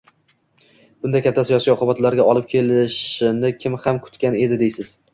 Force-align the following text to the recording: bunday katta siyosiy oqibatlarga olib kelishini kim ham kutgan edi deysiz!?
bunday 1.05 1.23
katta 1.27 1.43
siyosiy 1.51 1.75
oqibatlarga 1.75 2.27
olib 2.33 2.49
kelishini 2.57 3.55
kim 3.63 3.81
ham 3.89 4.05
kutgan 4.11 4.43
edi 4.45 4.63
deysiz!? 4.67 4.95